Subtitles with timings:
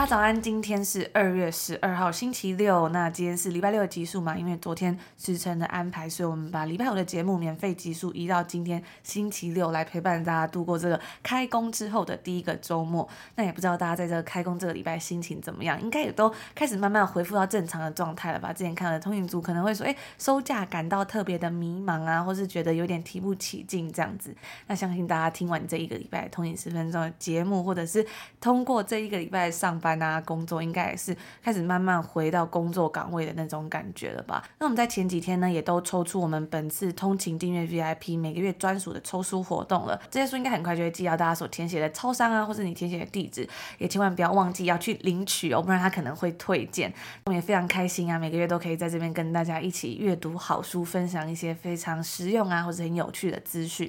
[0.00, 2.88] 大家早安，今天是二月十二号，星期六。
[2.88, 4.34] 那今天是礼拜六的集数嘛？
[4.34, 13.06] 因为昨天时程的安排，所以我们把礼拜五的节目免费集数移到今天星期六来陪伴大家度过这个开工之后的第一个周末。
[13.34, 15.78] 那也不知道大家在这个开工这个礼拜心情怎么样？
[15.82, 18.54] 应该也都开始慢慢恢复到正常的状态了吧？
[18.54, 24.34] 之前看了通勤族可能会说，哎，收假感到特别的迷茫啊，或是觉得有点提不起劲这样子。
[24.66, 28.06] 那相信大家听完这一个礼拜通勤十分钟的节目，或者是
[28.40, 29.89] 通过这一个礼拜上班。
[29.96, 34.42] 那工作应该也是开始慢慢回到工作岗位的那种感觉了吧？
[34.58, 40.00] 那我们在前几天呢，也都抽出我们本次通勤订阅 VIP 每个月专属的抽书活动了。
[40.10, 46.92] 这些书应该很快就会寄到大家所填写的超商啊，或是你填写的地址，也千万不要忘记要去领取哦，不然他可能会退件。
[47.24, 53.86] 我们也非常开心啊，每个月都可以在这边跟大家一起阅读好书，分享一些非常实用啊，或者很有趣的资讯。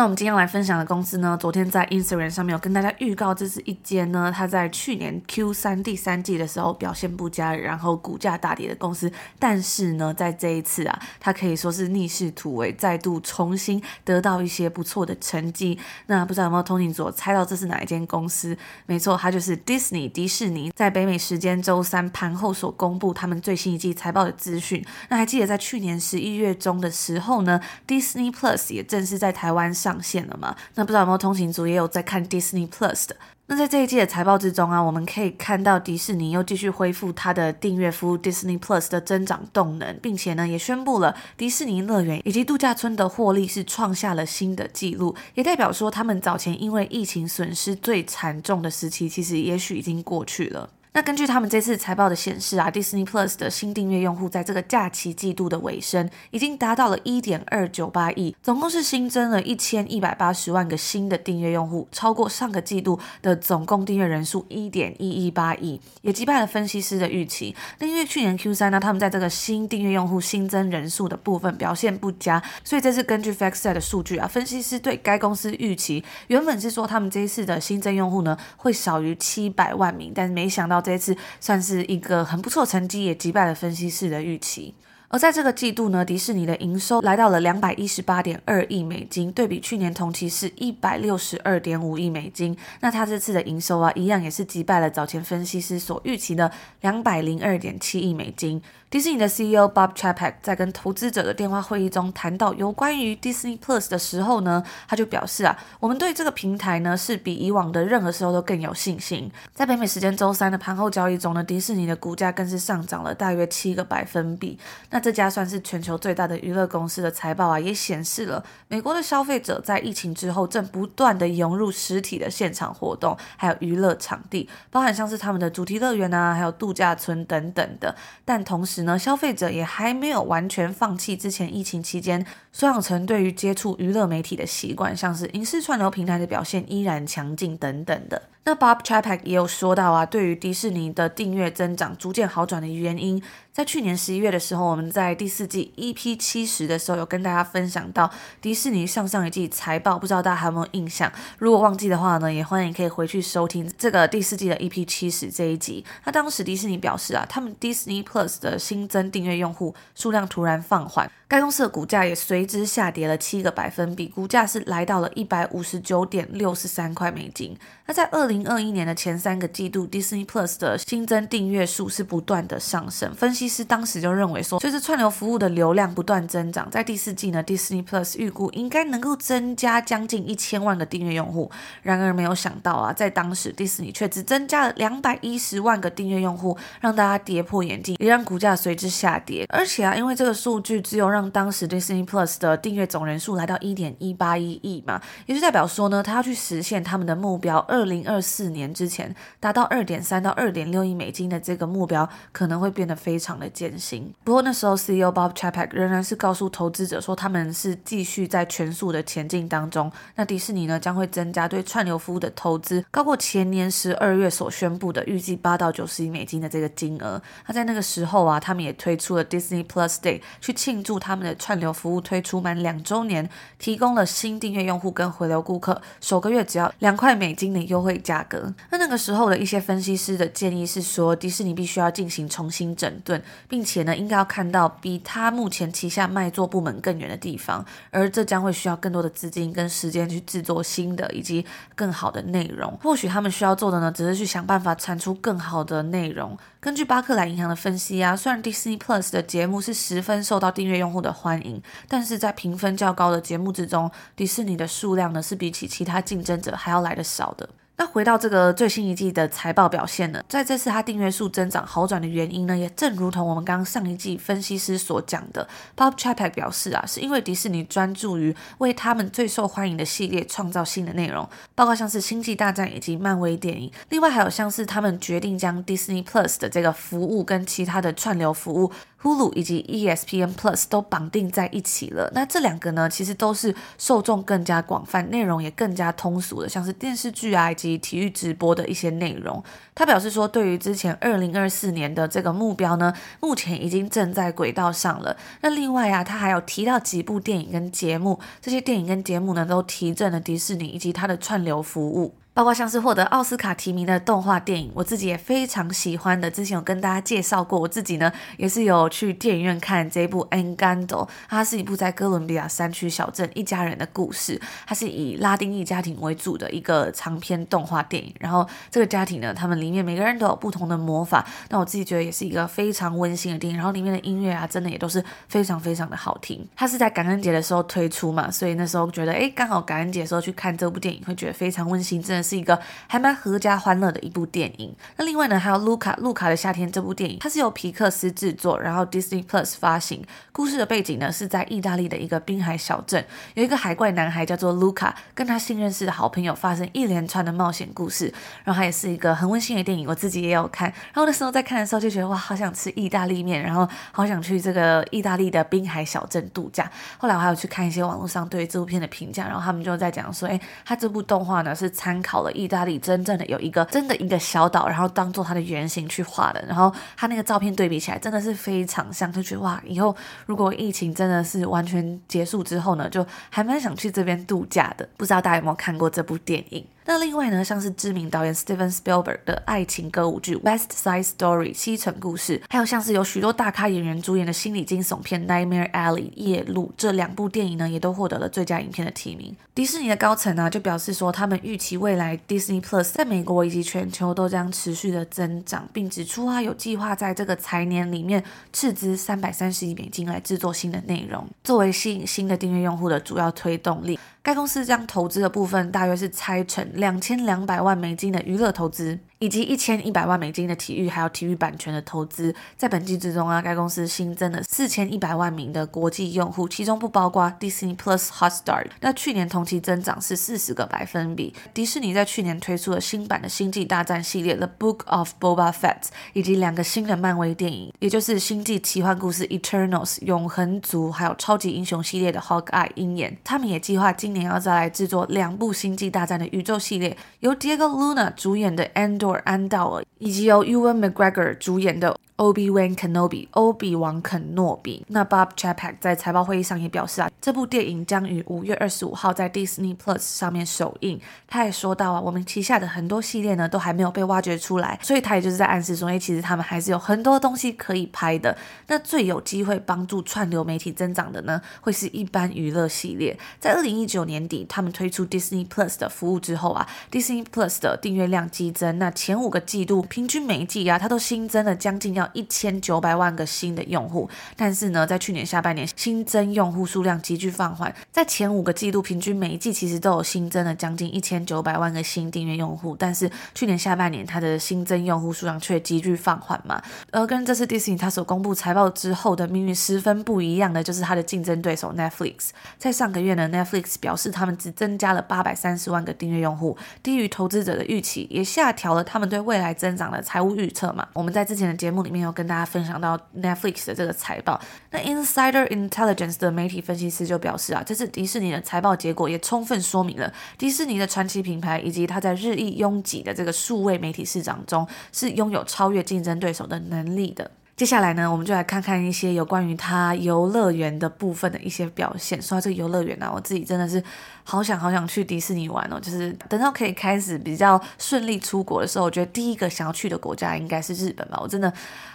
[0.00, 9.12] 那我们今天来分享的公司呢，昨天在 Instagram 上面有跟大家预告，这是一间呢，它在去年 Q3 第三季的时候表现不佳，然后股价大跌的公司。
[9.38, 15.78] 但是呢，在这一次啊，它可以说是逆势突围，再度重新得到一些不错的成绩。
[16.06, 18.56] 那不知道有没有通勤族猜到这是哪一间公司？
[18.86, 24.82] 没错，它就是 Disney 迪士尼，在北美时间周三盘后所公布他们最新一季财报的资讯。
[25.10, 29.89] 那还记得在去年十一月中的时候呢，Disney Plus 也正式在台湾上。
[29.90, 30.54] 上线了嘛？
[30.76, 33.16] 那不知道有没有通勤族也有在看 Disney Plus 的？
[33.46, 50.70] 那在这一季的财报之中啊，我们可以看到迪士尼又继续恢复它的订阅服务 Disney Plus 的增长动能，并且呢也宣布了迪士尼乐园以及度假村的获利是创下了新的纪录，也代表说他们早前因为疫情损失最惨重的时期，其实也许已经过去了。
[50.92, 67.54] 那根据他们这次财报的显示啊，Disney Plus 的新订阅用户在这个假期季度的尾声，已经达到了一点二九八亿，总共是新增了一千一百八十万个新的订阅用户，超过上个季度的总共订阅人数一点一一八亿，也击败了分析师的预期。
[67.78, 80.79] 那因为去年 Q 三呢，他们在这个新订阅用户新增人数的部分表现不佳，所以这次根据 FactSet 的数据啊，分析师对该公司预期原本是说他们这一次的新增用户呢会少于七百万名，但是没想到。
[80.80, 84.74] 这次算是一个很不错成绩，也击败了分析师的预期。
[85.12, 92.56] 而在这个季度呢，迪士尼的营收来到了两百一十八点二亿美金，对比去年同期是一百六十二点五亿美金。
[92.78, 96.48] 那他这次的营收啊，一样也是击败了早前分析师所预期的
[96.82, 98.62] 两百零二点七亿美金。
[98.90, 109.30] 迪士尼的 CEO Bob Chapek 在跟投资者的电话会议中谈到有关于 Disney Plus 的时候呢，他就表示啊，我们对这个平台呢是比以往的任何时候都更有信心。
[109.54, 114.58] 在北美时间周三的盘后交易中呢，迪士尼的股价更是上涨了大约七个百分比。
[114.90, 127.94] 那这家算是全球最大的娱乐公司的财报啊，也显示了美国的消费者在疫情之后正不断的涌入实体的现场活动，还有娱乐场地，包含像是他们的主题乐园啊，还有度假村等等的。
[128.24, 138.22] 但同时呢，消费者也还没有完全放弃之前疫情期间所养成对于接触娱乐媒体的习惯，像是影视串流平台的表现依然强劲等等的。
[138.42, 151.12] 那 Bob Chapek 也有说到啊，对于迪士尼的订阅增长逐渐好转的原因，在去年十一月的时候，我们在第四季 EP 七十的时候有跟大家分享到迪士尼上上一季财报，不知道大家还有没有印象？
[151.38, 155.84] 如果忘记的话呢，也欢迎可以回去收听这个第四季的 EP 七十这一集。
[156.04, 167.56] 那当时迪士尼表示啊，他们 Disney Plus 的新增订阅用户数量突然放缓，该公司的股价也随之下跌了七个百分比，股价是来到了一百五十九点六十三块美金。
[167.86, 173.14] 那在二零二一年的前三个季度，Disney Plus 的新增订阅数是不断的上升。
[173.14, 181.48] 分析师当时就认为说，随着串流服务的流量不断增长，在第四季呢，Disney Plus 预估应该能够增加将近一千万个订阅用户。
[181.82, 189.46] 然而没有想到啊，在当时 Disney 却只增加了两百一十万个订阅用户，让大家跌破眼镜，也让股价随之下跌。
[189.48, 204.10] 而且啊，因为这个数据只有让让当时 Disney Plus 的订阅总人数来到一点一八一亿嘛，也就代表说呢，他要去实现他们的目标，二零二四年之前达到二点三到二点六亿美金的这个目标，可能会变得非常的艰辛。
[204.24, 209.92] 不过那时候 CEO Bob Chapek 仍然是告诉投资者说，他们是继续在全速的前进当中。
[210.16, 217.20] 那迪士尼呢，将会增加对串流服务的投资，高过前年十二月所宣布的预计八到九十亿美金的这个金额。
[217.46, 223.28] 那在那个时候啊，他们也推出了 Disney Plus Day，去庆祝他他们的串流服务推出满两周年，
[223.58, 228.54] 提供了新订阅用户跟回流顾客首个月只要两块美金的优惠价格。
[228.70, 242.78] 那那个时候的一些分析师的建议是说，迪士尼必须要进行重新整顿，并且呢，应该要看到比他目前旗下卖座部门更远的地方，而这将会需要更多的资金跟时间去制作新的以及更好的内容。
[242.82, 246.38] 或许他们需要做的呢，只是去想办法产出更好的内容。
[246.60, 257.48] 根据巴克莱银行的分析啊，虽然 Disney Plus 的节目是十分受到订阅用户的欢迎，但是在评分较高的节目之中，迪士尼的数量呢，是比起其他竞争者还要来的少的。
[257.76, 278.70] 那回到这个最新一季的财报表现呢，在这次它订阅数增长好转的原因呢，也正如同我们刚刚上一季分析师所讲的，Bob Chapek 表示啊，是因为迪士尼专注于为他们最受欢迎的系列创造新的内容，包括像是星际大战以及漫威电影，另外还有像是他们决定将 Disney Plus 的这个服务跟其他的串流服务。
[279.02, 282.10] Hulu 以及 ESPN Plus 都绑定在一起了。
[282.14, 289.42] 那这两个呢，其实都是受众更加广泛、内容也更加通俗的，像是电视剧啊以及体育直播的一些内容。
[289.74, 295.16] 他表示说，对于之前二零二四年的这个目标呢，目前已经正在轨道上了。
[295.40, 302.14] 那另外啊，他还有提到几部电影跟节目，这些电影跟节目呢，都提振了迪士尼以及它的串流服务。
[302.40, 306.30] 包括像是获得奥斯卡提名的动画电影，我自己也非常喜欢的。
[306.30, 310.86] 之前有跟大家介绍过，我自己呢也是有去电影院看这一部《Encanto》，
[311.28, 314.40] 它是一部在哥伦比亚山区小镇一家人的故事。
[314.66, 318.14] 它是以拉丁裔家庭为主的一个长篇动画电影。
[318.18, 321.22] 然后这个家庭呢，他们里面每个人都有不同的魔法。
[321.50, 323.58] 那我自己觉得也是一个非常温馨的电影。
[323.58, 326.42] 然后里面的音乐啊，真的也都是非常非常的好听。
[326.56, 332.29] 它是在感恩节的时候推出嘛，所以那时候觉得，哎，刚好感恩节的时候去看这部电影，会觉得非常温馨，真的是。
[332.30, 334.72] 是一个还蛮合家欢乐的一部电影。
[334.96, 340.04] 那另外呢，还有卢卡《卢卡的夏天》这部电影，它是由皮克斯制作，然后 Disney Plus 发行。
[340.30, 343.04] 故事的背景呢是在意大利的一个滨海小镇，
[343.34, 348.12] 有一个海怪男孩叫做卢卡，跟他新认识的好朋友发生一连串的冒险故事。
[348.44, 350.68] 然后它也是一个很温馨的电影，我自己也有看。
[350.68, 356.70] 然后那时候在看的时候就觉得哇，好想吃意大利面，然后好想去这个意大利的滨海小镇度假。
[356.96, 362.09] 后来我还有去看一些网络上对这部片的评价，然后他们就在讲说，哎，他这部动画呢是参考。
[362.22, 369.94] 了意大利真正的有一个真的一个小岛，然后当做它的原型去画的，然后它那个照片对比起来真的是非常像，就觉得哇，以后
[370.26, 374.88] 如果疫情真的是完全结束之后呢，就还蛮想去这边度假的。
[374.96, 376.66] 不知道大家有没有看过这部电影？
[376.86, 389.36] 那另外呢，像是知名导演 Steven Spielberg 的爱情歌舞剧《West Side Story》西城故事，还有像是有许多大咖演员主演的心理惊悚片《Nightmare Alley》夜路这两部电影呢，也都获得了最佳影片的提名。
[389.54, 403.98] 迪士尼的高层呢，就表示说，他们预期未来 Disney Plus 在美国以及全球都将持续的增长，并指出啊，有计划在这个财年里面斥资三百三十亿美金来制作新的内容，作为吸引新的订阅用户的主要推动力。
[404.22, 409.00] 该公司将投资的部分大约是拆成两千两百万美金的娱乐投资。
[409.20, 418.66] 以及一千一百万美金的体育还有体育版权的投资，在本季之中啊，该公司新增了四千一百万名的国际用户，其中不包括 Disney Plus Hotstar。
[418.80, 421.34] 那去年同期增长是四十个百分比。
[421.52, 433.18] 迪士尼在去年推出了新版的星际大战系列 The Book of Boba Fett，以及两个新的漫威电影，也就是星际奇幻故事 Eternals 永恒族，还有超级英雄系列的 Hawkeye 鹰眼。
[433.22, 439.09] 他们也计划今年要再来制作两部星际大战的宇宙系列，由 Diego Luna 主演的 Andor。
[439.24, 444.84] 安道尔以及由 Ewan McGregor 主演的 Obi-Wan Kenobi 欧比王肯诺比。
[444.88, 451.00] 那 Bob Chapek 在财报会议上也表示啊，这部电影将于五月二十五号在 Disney Plus 上面首映。
[451.26, 458.36] 他也说到啊，我们旗下的很多系列呢都还没有被挖掘出来，所以他也就是在暗示说，哎，其实他们还是有很多东西可以拍的。
[458.66, 463.18] 那最有机会帮助串流媒体增长的呢，会是一般娱乐系列。
[463.38, 468.78] 在二零一九年底，他们推出 Disney Plus 的服务之后啊，Disney Plus 的订阅量激增。
[468.78, 486.62] 那前五个季度平均每一季啊，它都新增了将近要一千九百万个新的用户，但是呢，在去年下半年新增用户数量急剧放缓，在前五个季度平均每一季其实都有新增了将近一千九百万个新订阅用户，但是去年下半年它的新增用户数量却急剧放缓嘛。
[486.90, 492.30] 而跟这次迪士尼它所公布财报之后的命运十分不一样的，就是它的竞争对手 Netflix。
[492.58, 500.86] 在上个月呢，Netflix 表示他们只增加了八百三十万个订阅用户，低于投资者的预期，也下调了他们对未来增长的财务预测嘛。
[500.92, 517.30] 我们在之前的节目里没有跟大家分享到 Netflix 的这个财报，那 Insider Intelligence 的媒体分析师就表示啊，这次迪士尼的财报结果也充分说明了迪士尼的传奇品牌以及它在日益拥挤的这个数位媒体市场中是拥有超越竞争对手的能力的。
[517.60, 522.20] 接下来呢，我们就来看看一些有关于他游乐园的部分的一些表现。
[522.22, 523.84] 说到这个游乐园啊，我自己真的是。
[524.22, 525.80] 好想好想去迪士尼玩哦！
[525.80, 531.18] 就是等到可以开始比较顺利出国的时候，我觉得第一个想要去的国家应该是日本吧。
[531.20, 531.52] 我真的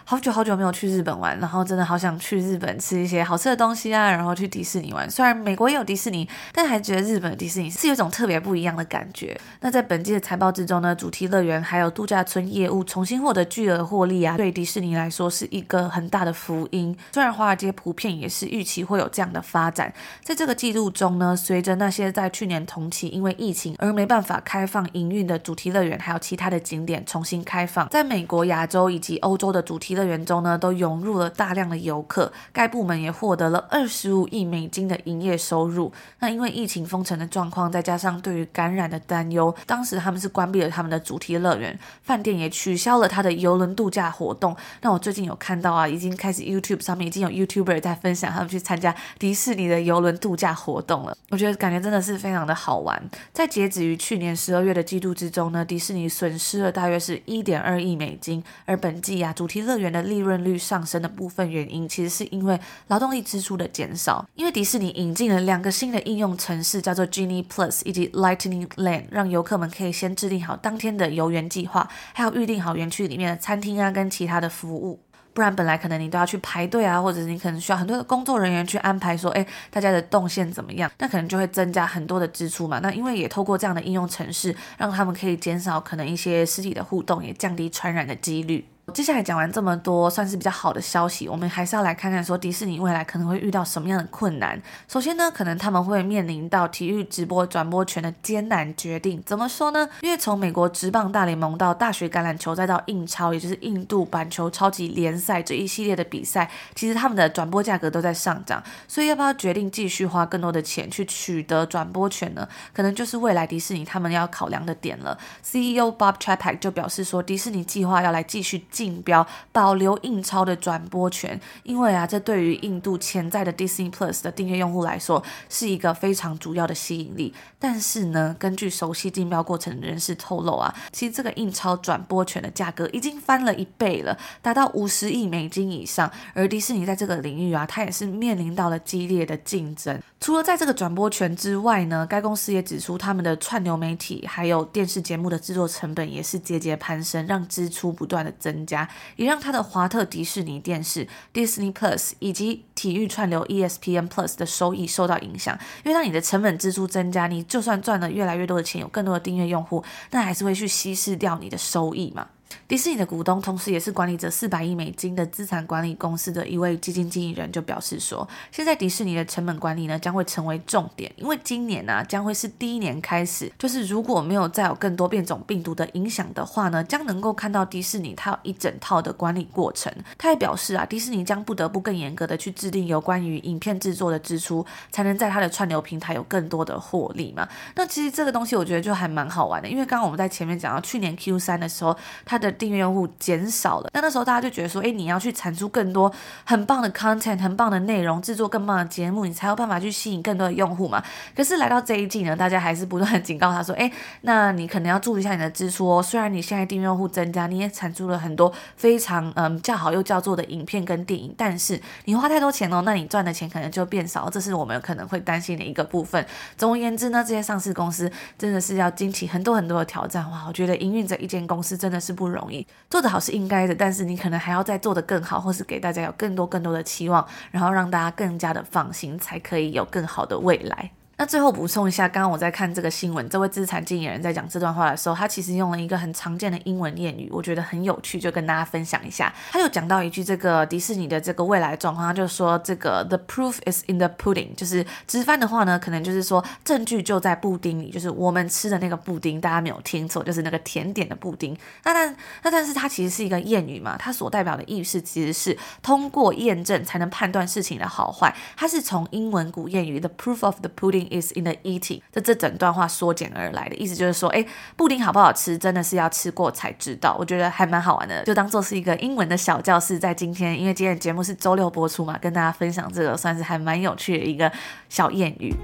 [0.08, 5.10] 好久好久没有去日本玩，然后真的好想去日本吃一些好吃的东西啊，然后去迪士尼玩。
[5.10, 9.36] 虽然美国也有迪士尼，但还觉得日本迪士尼是有一种特别不一样的感觉。
[9.62, 16.96] 那在本季的财报之中呢，主题乐园还有度假村业务重新获得巨额获利啊，对迪士尼来说是一个很大的福音。
[17.12, 19.92] 虽然华尔街普遍也是预期会有这样的发展，
[20.24, 32.32] 在这个季度中呢，随着那些在去年同期因为疫情而没办法开放营运的主题乐园，还有其他的景点重新开放，在美国、亚洲以及欧洲的主题乐园中呢，都涌入了大量的游客。
[32.52, 35.90] 该部门也获得了二十五亿美金的营业收入。
[36.20, 44.54] 那因为疫情封城的状况，再加上对于感染的担忧，当时他们是关闭了他们的主题乐园，饭店也取消了他的游轮度假活动。
[44.82, 51.16] 那我最近有看到啊，已经开始 YouTube 上面已经有 YouTuber 在分享他们去参加迪士尼的游轮度假活动了。
[51.30, 52.16] 我觉得感觉真的是。
[52.26, 53.00] 非常的好玩，
[53.34, 58.44] 在截止于去年十二月的季度之中呢，迪士尼损失了大约是一点二亿美金。
[58.66, 64.26] 而本季啊，主题乐园的利润率上升的部分原因，其实是因为劳动力支出的减少。
[64.36, 75.00] 因为迪士尼引进了两个新的应用程式，叫做 Genie Plus 以及 Lightning Lane，让游客们可以先制定好当天的游园计划，还有预定好园区里面的餐厅啊跟其他的服务。
[75.34, 80.90] 不然本来可能你都要去排队啊，或者你可能需要很多的工作人员去安排说，诶，大家的动线怎么样？
[80.98, 82.80] 那可能就会增加很多的支出嘛。
[82.80, 88.64] 那因为也透过这样的应用程式，让他们可以减少可能一些实体的互动，也降低传染的几率。
[88.94, 94.62] 接下来讲完这么多，算是比较好的消息，我们还是要来看看说迪士尼未来可能会遇到什么样的困难。
[94.88, 99.22] 首先呢，可能他们会面临到体育直播转播权的艰难决定。
[99.26, 99.90] 怎么说呢？
[100.02, 108.64] 因为从美国职棒大联盟到大学橄榄球，再到印超，也就是印度板球超级联赛这一系列的比赛，其实他们的转播价格都在上涨。
[108.88, 112.48] 所以要不要决定继续花更多的钱去取得转播权呢？
[112.72, 115.18] 可能就是未来迪士尼他们要考量的点了。
[115.44, 118.64] CEO Bob Chapek 就表示说，迪士尼计划要来继续。
[118.76, 127.34] 竞标保留印钞的转播权，因为啊，这对于印度潜在的 Disney Plus 的订阅用户来说是一个非常主要的吸引力。
[127.58, 136.12] 但是呢，根据熟悉竞标过程的人士透露啊，其实这个印钞转播权的价格已经翻了一倍了，达到五十亿美金以上。
[136.34, 139.98] 而迪士尼在这个领域啊，它也是面临到了激烈的竞争。
[140.20, 155.58] 除了在这个转播权之外呢，该公司也指出，他们的串流媒体还有电视节目的制作成本也是节节攀升，让支出不断的增加，也让他的华特迪士尼电视 Disney Plus 以及体育串流 ESPN Plus 的收益受到影响。
[155.84, 162.28] 因为当你的成本支出增加，你就算赚了越来越多的钱，有更多的订阅用户，那还是会去稀释掉你的收益嘛。
[162.68, 179.94] 迪士尼的股东，同时也是管理着四百亿美金的资产管理公司的一位基金经理人就表示说，现在迪士尼的成本管理呢将会成为重点，因为今年呢、将会是第一年开始，就是如果没有再有更多变种病毒的影响的话呢，将能够看到迪士尼它有一整套的管理过程。
[180.18, 187.48] 他也表示啊，迪士尼将不得不更严格的去制定有关于影片制作的支出，才能在它的串流平台有更多的获利嘛。
[187.76, 196.12] 那其实这个东西我觉得就还蛮好玩的，因为刚刚我们在前面讲到去年 Q 三的时候，它他的订阅用户减少了，那那时候大家就觉得说，哎，你要去产出更多
[196.44, 201.02] 很棒的 content，很棒的内容，制作更棒的节目，你才有办法去吸引更多的用户嘛。
[201.34, 203.90] 可是来到这一季呢，大家还是不断警告他说，哎，
[204.24, 206.04] 那你可能要注意一下你的支出哦。
[206.04, 216.26] 虽然你现在订阅用户增加，你也产出了很多非常嗯较好又叫座的影片跟电影，但是你花太多钱哦，那你赚的钱可能就变少，这是我们可能会担心的一个部分。
[216.58, 220.44] 总而言之呢，这些上市公司真的是要经起很多很多的挑战哇。
[220.48, 222.66] 我觉得营运着一间公司真的是不不容易。
[222.90, 230.90] 做得好是应该的，但是你可能还要再做得更好，或是给大家有更多更多的期望，然后让大家更加的放心，才可以有更好的未来。
[231.18, 239.34] 那最后补充一下，刚刚我在看这个新闻，这位资产经理人在讲这段话的时候，他其实用了一个很常见的英文谚语，我觉得很有趣，就跟大家分享一下。
[239.52, 251.58] 他就讲到一句这个迪士尼的这个未来状况，他就说这个 The proof is in the pudding，就是直翻的话呢，可能就是说证据就在布丁里，就是我们吃的那个布丁，大家没有听错，就是那个甜点的布丁。
[251.86, 258.36] 那但那但是它其实是一个谚语嘛，它所代表的意思其实是通过验证才能判断事情的好坏。
[258.58, 264.46] 它是从英文古谚语 The proof of the pudding is in the eating 这这整段话缩减而来的意思就是说，哎，
[264.76, 267.16] 布丁好不好吃，真的是要吃过才知道。
[267.20, 270.00] 我觉得还蛮好玩的，就当做是一个英文的小教室。
[270.00, 274.52] 在今天，因为今天的节目是周六播出嘛，跟大家分享这个算是还蛮有趣的一个
[274.90, 275.56] 小谚语。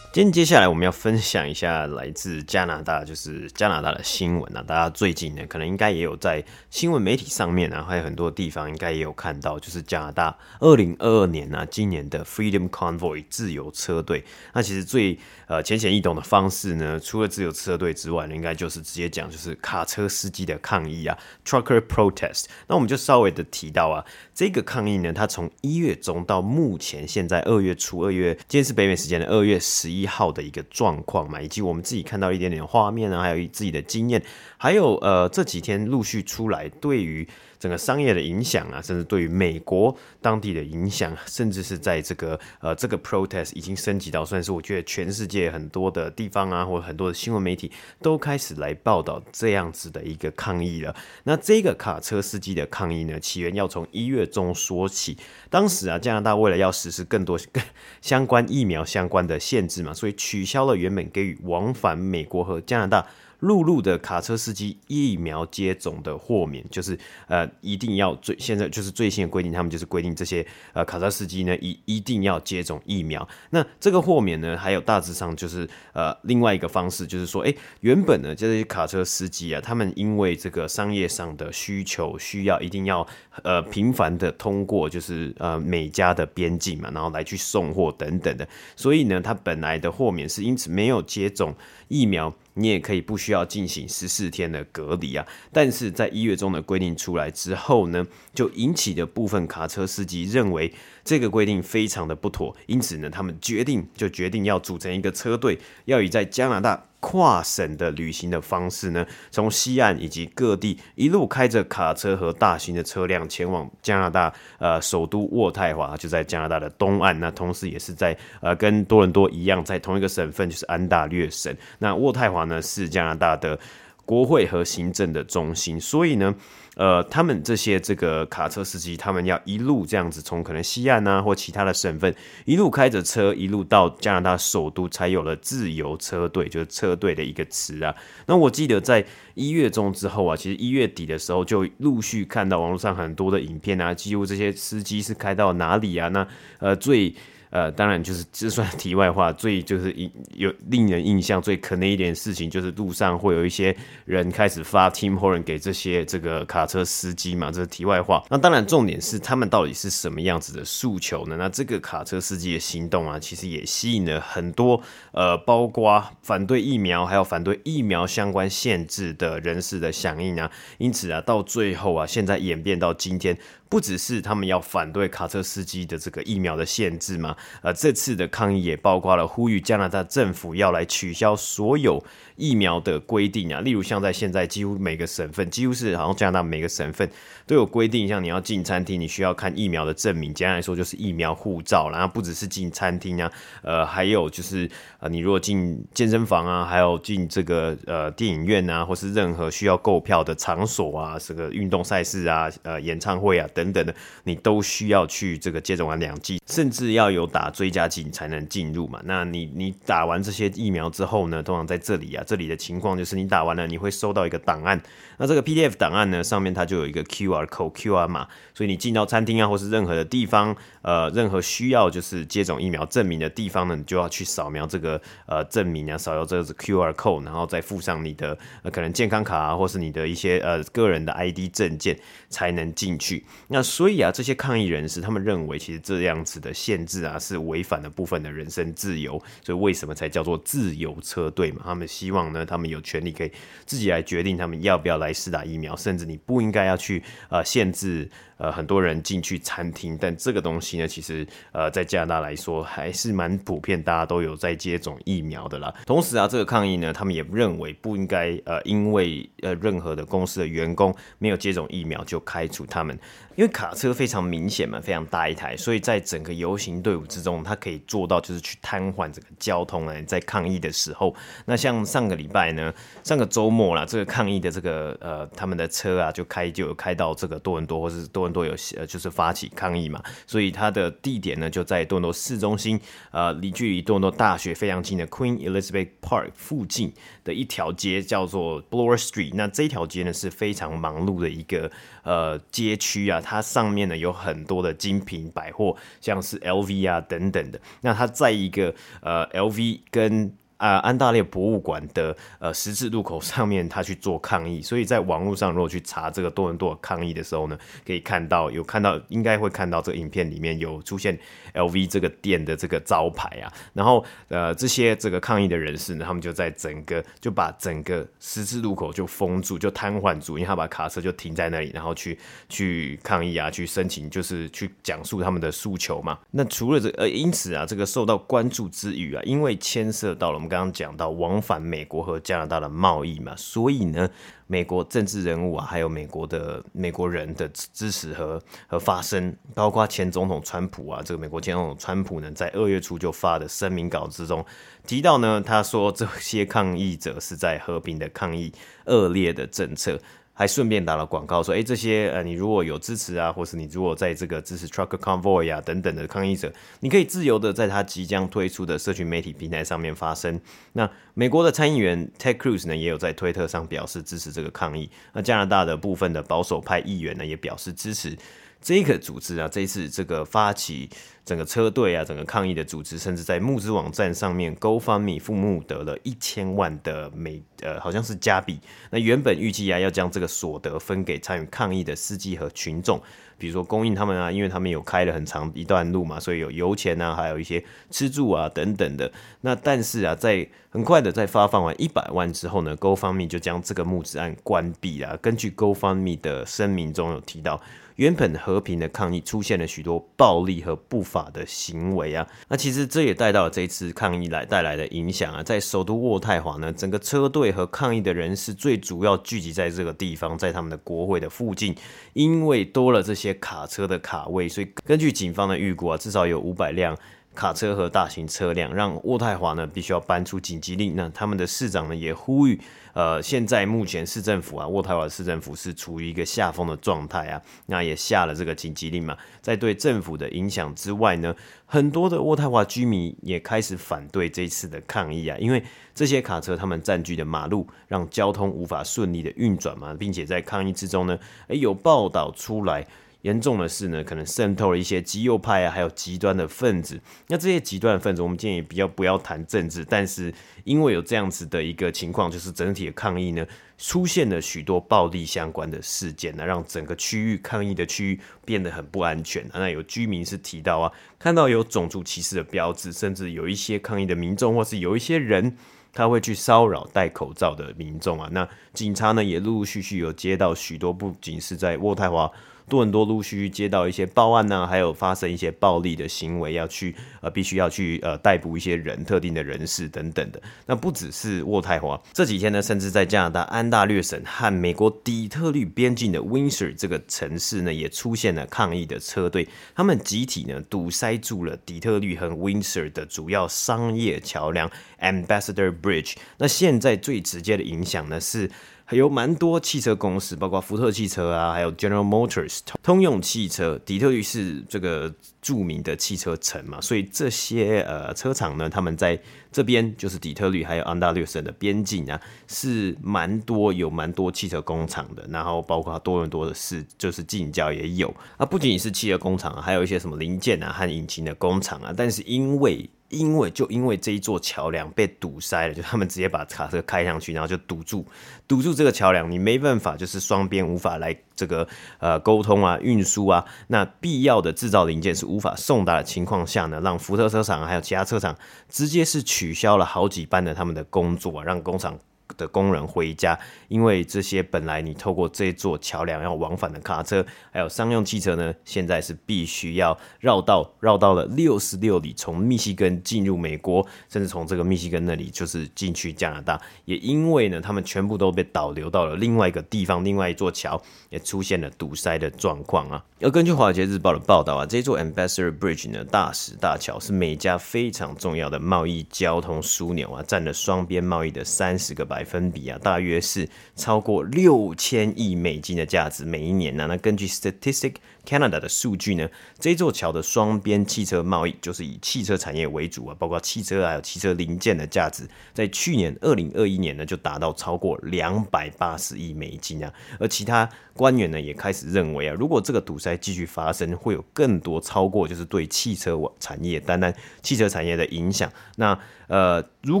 [0.18, 4.60] 今天接下来我们要分享一下来自加拿大，就是加拿大的新闻啊。
[4.66, 14.24] 大家最近呢，可能应该也有在新闻媒体上面啊，还有很多地方应该也有看到，就是加拿大二零二二年啊，今年的 Freedom Convoy 自由车队。
[14.54, 22.46] 那其实最呃浅显易懂的方式呢，除了自由车队之外呢，应该就是直接讲就是卡车司机的抗议啊，Trucker Protest。
[22.66, 34.20] 那我们就稍微的提到啊，这个抗议呢，它从一月中到目前现在二月初，二月今天是北美时间的二月十一号的一个状况嘛，以及我们自己看到一点点画面啊，还有自己的经验，
[34.56, 50.94] 还有呃这几天陆续出来对于整个商业的影响啊，甚至对于美国当地的影响，甚至是在这个呃这个 protest 已经升级到算是我觉得全世界很多的地方啊，或者很多的新闻媒体都开始来报道这样子的一个抗议了。
[51.24, 55.16] 那这个卡车司机的抗议呢，起源要从一月中说起。
[55.50, 57.62] 当时啊，加拿大为了要实施更多跟
[58.00, 63.06] 相关疫苗相关的限制嘛，所以取消了原本给予往返美国和加拿大。
[63.40, 73.26] 陆路的卡车司机疫苗接种的豁免，就是呃一定要最现在就是最新的规定，他们就是规定这些呃卡车司机呢一一定要接种疫苗。
[73.50, 83.06] 那这个豁免呢，还有大致上就是呃另外一个方式，就是说，哎，原本呢这些卡车司机啊，他们因为这个商业上的需求需要，一定要
[83.44, 91.54] 呃频繁的通过就是呃美加的边境嘛，然后来去送货等等的，所以呢，他本来的豁免是因此没有接种
[91.86, 92.34] 疫苗。
[92.58, 100.74] 你也可以不需要进行十四天的隔离啊，但是在一月中的规定出来之后呢，就引起的部分卡车司机认为
[101.04, 106.87] 这个规定非常的不妥，因此呢，他们决定就决定要组成一个车队，要以在加拿大。
[107.00, 117.18] 跨省的旅行的方式呢，从西岸以及各地一路开着卡车和大型的车辆前往加拿大呃首都渥太华，就在加拿大的东岸。
[117.20, 121.54] 那同时也是在呃跟多伦多一样，在同一个省份，就是安大略省。
[121.78, 123.58] 那渥太华呢是加拿大的
[124.04, 126.34] 国会和行政的中心，所以呢。
[126.78, 132.14] 呃，他们这些这个卡车司机，他们要一路这样子从可能西岸啊或其他的省份
[132.44, 137.92] 一路开着车，一路到加拿大首都，才有了自由车队，就是车队的一个词啊。
[138.26, 146.08] 那我记得在一月中之后啊，其实一月底的时候就陆续看到网络上很多的影片啊，几乎这些司机是开到哪里啊？
[146.10, 146.26] 那
[146.60, 147.12] 呃最。
[147.50, 158.24] 呃，当然就是这算 题外话，最就是印有令人印象最可能一点事情，就是路上会有一些人开始发 Team Horn 给这些这个卡车司机嘛，这是题外话。
[158.28, 161.36] 那当然重点是他们到底是什么样子的诉求呢？
[161.38, 164.82] 那这个卡车司机的行动啊，其实也吸引了很多
[165.12, 170.50] 呃，包括反对疫苗还有反对疫苗相关限制的人士的响应啊。
[170.78, 173.36] 因此啊，到最后啊，现在演变到今天。
[173.68, 182.02] 不只是他们要反对卡车司机的这个疫苗的限制嘛，呃，这次的抗议也包括了呼吁加拿大政府要来取消所有
[182.38, 187.10] 疫苗的规定啊，例如像在现在几乎每个省份，几乎是好像加拿大每个省份
[187.46, 191.90] 都有规定，像你要进餐厅，你需要看疫苗的证明，简单来说就是疫苗护照。
[191.90, 194.70] 然后不只是进餐厅啊，呃，还有就是
[195.00, 209.00] 呃，你如果进健身房啊，还有进这个呃电影院啊，或是任何需要购票的场所啊，这个运动赛事啊，呃，演唱会啊等等的，你都需要去这个接种完两剂，甚至要有打追加剂才能进入嘛。
[209.04, 212.24] 那你你打完这些疫苗之后呢，通常在这里啊。
[212.28, 214.78] 这里的情况就是，你打完了，你会收到一个档案。
[215.16, 233.24] 那这个 PDF 档案呢，上面它就有一个 QR code、QR 码，所以你进到餐厅啊，或是任何的地方，呃，任何需要就是接种疫苗证明的地方呢，你就要去扫描这个呃证明啊，扫描这个 QR code，然后再附上你的、呃、可能健康卡啊，或是你的一些呃个人的 ID 证件，才能进去。
[233.48, 239.20] 那所以啊，这些抗议人士他们认为，其实这样子的限制啊，是违反了部分的人身自由。
[239.42, 241.62] 所以为什么才叫做自由车队嘛？
[241.64, 243.32] 他们希望呢，他们有权利可以
[243.66, 245.12] 自己来决定他们要不要来。
[245.18, 255.72] 试打疫苗，甚至你不应该要去呃限制呃很多人进去餐厅，但这个东西呢，其实呃在加拿大来说还是蛮普遍，大家都有在接种疫苗的啦。
[255.84, 262.98] 同时啊，这个抗议呢，他们也认为不应该呃因为呃任何的公司的员工没有接种疫苗就开除他们。
[263.36, 270.02] 因为卡车非常明显嘛，非常大一台，所以在整个游行队伍之中，它可以做到就是去瘫痪整个交通呢。
[270.02, 272.74] 在抗议的时候，那像上个礼拜呢，
[273.04, 286.92] 上个周末啦，这个抗议的这个呃他们的车啊，就开就有开到这个多伦多，或是多多有呃就是发起抗议嘛，所以它的地点呢就在多伦多市中心，呃，离距离多伦多大学非常近的 Queen Elizabeth Park 附近
[287.24, 289.32] 的一条街叫做 Bloor Street。
[289.34, 291.70] 那这条街呢是非常忙碌的一个
[292.02, 293.20] 呃街区啊。
[293.20, 297.60] 它上面呢有很多的精品百货，像是 LV 啊等等的。
[297.82, 311.16] 那它在一个呃 LV 跟啊，安大略博物馆的呃十字路口上面，他去做抗议，所以在网络上如果去查这个多伦多抗议的时候呢，可以看到有看到，应该会看到这个影片里面有出现
[311.54, 322.18] LV 这个店的这个招牌啊，然后呃这些这个抗议的人士呢，他们就在整个就把整个十字路口就封住，就瘫痪住，因为他把卡车就停在那里，然后去
[322.48, 326.18] 去抗议啊，去申请就是去讲述他们的诉求嘛。
[326.32, 330.47] 那除了这、呃，因此啊，这个受到关注之余啊，因为牵涉到了我们。
[330.48, 334.08] 刚刚讲到往返美国和加拿大的贸易嘛，所以呢，
[334.46, 344.44] 美国政治人物啊，还有美国的美国人的支持和和发声，包括前总统川普啊，这个美国前总统川普呢，在二月初就发的声明稿之中
[344.86, 348.52] 提到呢，他说这些抗议者是在和平的抗议
[348.86, 350.00] 恶劣的政策。
[350.38, 360.40] 还顺便打了广告，说：“诶，这些呃，你如果有支持啊，或是你如果在这个支持 truck Convoy 啊等等的抗议者，你可以自由的在他即将推出的社群媒体平台上面发声。”
[360.74, 364.88] 那美国的参议员 Ted Cruz 呢，也有在推特上表示支持这个抗议。
[365.12, 368.16] 那加拿大的部分的保守派议员呢，也表示支持。
[368.60, 370.88] 这个组织啊，这一次这个发起
[371.28, 378.58] 整个车队啊，整个抗议的组织，甚至在募资网站上面，GoFundMe 募得了一千万的美呃，好像是加币。
[378.90, 382.98] 那原本预计啊，要将这个所得分给参与抗议的司机和群众，
[383.36, 389.12] 比如说供应他们啊，因为他们有开了很长一段路嘛，所以有油钱啊，还有一些吃住啊等等的。
[389.42, 395.14] 那但是啊，在很快的在发放完一百万之后呢，GoFundMe 就将这个募资案关闭啊。
[395.20, 397.60] 根据 GoFundMe 的声明中有提到。
[397.98, 411.74] 原本和平的抗议出现了许多暴力和不法法的行为啊，那其实这也带到了这次抗议来带来的影响啊，在首都渥太华呢，整个车队和抗议的人士最主要聚集在这个地方，在他们的国会的附近，
[412.12, 416.96] 因为多了这些卡车的卡位，所以根据警方的预估啊，至少有五百辆。
[417.38, 420.96] 卡车和大型车辆让渥太华呢必须要搬出紧急令。
[420.96, 422.60] 那他们的市长呢也呼吁，
[422.94, 429.16] 呃，现在目前市政府啊，渥太华市政府是处于一个下风的状态啊，那也下了这个紧急令嘛。
[429.40, 431.32] 在对政府的影响之外呢，
[431.64, 435.62] 很多的渥太华居民也开始反对这次的抗议啊，因为
[435.94, 442.84] 这些卡车他们占据的马路让交通无法顺利的运转嘛，并且在抗议之中呢，诶，有报道出来。
[443.28, 446.98] 严重的是呢，可能渗透了一些极右派啊，还有极端的分子。
[447.26, 449.84] 那这些极端的分子，我们建议比较不要谈政治。
[449.84, 450.32] 但是
[450.64, 459.44] 因为有这样子的一个情况，就是整体的抗议呢，出现了许多暴力相关的事件呢，让整个区域抗议的区域变得很不安全。
[459.52, 465.54] 那有居民是提到啊，看到有种族歧视的标志，甚至有一些抗议的民众，或是有一些人，
[465.92, 468.26] 他会去骚扰戴口罩的民众啊。
[468.32, 472.32] 那警察呢，也陆陆续续有接到许多，不仅是在渥太华。
[472.68, 480.40] 多伦多陆续接到一些报案呢、还有发生一些暴力的行为，要去呃，必须要去呃逮捕一些人，特定的人士等等的。
[480.66, 496.14] 那不只是渥太华，这几天呢，甚至在加拿大安大略省和美国底特律边境的 Windsor 这个城市呢，也出现了抗议的车队，他们集体呢堵塞住了底特律和 Windsor 的主要商业桥梁 Ambassador Bridge。
[496.36, 498.50] 那现在最直接的影响呢是。
[498.90, 503.78] 还有蛮多汽车公司，包括福特汽车啊，还有 General Motors 通用汽车。
[503.84, 515.26] 底特律是这个著名的汽车城嘛，所以这些呃车厂呢，他们在这边就是底特律还有安大略省的边境啊，是蛮多有蛮多汽车工厂的。
[515.30, 521.92] 然后包括多伦多的市，就是近郊也有啊，不仅仅是汽车工厂，还有一些什么零件啊和引擎的工厂啊。
[521.96, 528.04] 但是因为因为就因为这一座桥梁被堵塞了，就他们直接把卡车开上去，然后就堵住，
[528.46, 531.66] 堵住这个桥梁，你没办法，就是双边无法来这个
[532.00, 538.36] 呃沟通啊、运输啊，那必要的制造零件是无法送达的情况下呢，让福特车厂还有其他车厂
[538.68, 541.96] 直接是去取消了好几班的他们的工作，让工厂
[542.36, 543.38] 的工人回家，
[543.68, 556.60] 因为这些本来你透过这座桥梁要往返的卡车，还有商用汽车呢，现在是必须要绕道绕到了六十六里，从密西根进入美国，甚至从这个密西根那里就是进去加拿大。
[556.84, 563.04] 也因为呢，他们全部都被导流到了另外一个地方，另外一座桥也出现了堵塞的状况啊。
[563.20, 577.94] 而根据《华尔街日报》的报道啊，这座 Ambassador Bridge 呢，大石大桥是美加非常重要的贸易交通枢纽啊，占了双边贸易的三十个百百分比啊，大约是超过六千亿美金的价值每一年呢、那根据 Statistic
[578.26, 579.28] Canada 的数据呢，
[579.60, 589.94] 这座桥的双边汽车贸易就是以汽车产业为主啊，包括汽车还有汽车零件的价值，在去年二零二一年呢就达到超过两百八十亿美金啊。
[590.18, 598.52] 而其他官员呢也开始认为啊，如果这个堵塞继续发生，会有更多超过就是对汽车产业单单汽车产业的影响。
[598.74, 600.00] 那呃，如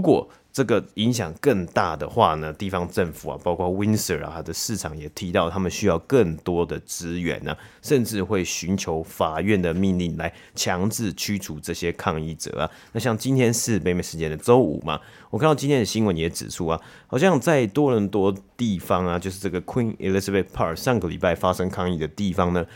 [0.00, 3.94] 果这个影响更大的话呢，地方政府啊，包括 win
[4.24, 12.68] 啊，它的市场也提到，他们需要更多的资源呢，甚至会寻求法院的命令来强制驱除这些抗议者啊。
[12.90, 22.66] 那像今天是北美时间的周五嘛，我看到今天的新闻也指出啊，好像在多伦多地方啊，就是这个 Queen Elizabeth Park 上个礼拜发生抗议的地方呢。